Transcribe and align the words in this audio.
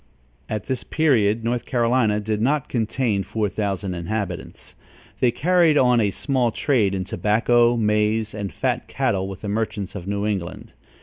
At 0.49 0.65
this 0.65 0.83
period, 0.83 1.43
North 1.43 1.63
Carolinia 1.67 2.19
did 2.19 2.41
not 2.41 2.69
contain 2.69 3.21
four 3.21 3.49
thousand 3.49 3.93
inhabitants. 3.93 4.73
They 5.19 5.29
carried 5.29 5.77
on 5.77 6.01
a 6.01 6.09
small 6.09 6.49
trade 6.51 6.95
in 6.95 7.03
tobacco, 7.03 7.77
maize 7.77 8.33
and 8.33 8.51
fat 8.51 8.87
cattle 8.87 9.27
with 9.27 9.41
the 9.41 9.47
merchants 9.49 9.93
of 9.93 10.07
New 10.07 10.25
England. 10.25 10.73